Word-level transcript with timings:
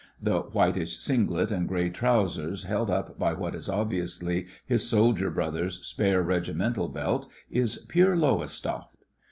The 0.19 0.39
whitish 0.39 0.97
singlet 0.97 1.51
and 1.51 1.67
grey 1.67 1.91
trousers 1.91 2.63
held 2.63 2.89
up 2.89 3.19
by 3.19 3.33
what 3.33 3.53
is 3.53 3.69
obviously 3.69 4.47
his 4.65 4.89
soldier 4.89 5.29
brother's 5.29 5.85
spare 5.85 6.23
regimental 6.23 6.89
belt 6.89 7.29
is 7.51 7.85
pure 7.87 8.17
Lowestoft. 8.17 8.95